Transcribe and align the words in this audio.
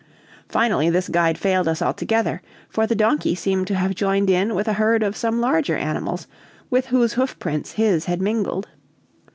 Finally 0.49 0.89
this 0.89 1.07
guide 1.07 1.37
failed 1.37 1.67
us 1.67 1.79
altogether, 1.79 2.41
for 2.69 2.87
the 2.87 2.95
donkey 2.95 3.35
seemed 3.35 3.67
to 3.67 3.75
have 3.75 3.93
joined 3.93 4.31
in 4.31 4.55
with 4.55 4.67
a 4.67 4.73
herd 4.73 5.03
of 5.03 5.15
some 5.15 5.39
larger 5.39 5.77
animals, 5.77 6.25
with 6.71 6.87
whose 6.87 7.13
hoof 7.13 7.37
prints 7.37 7.73
his 7.73 8.05
had 8.05 8.19
mingled. 8.19 8.67